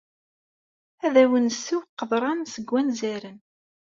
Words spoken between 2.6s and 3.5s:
wanzaren.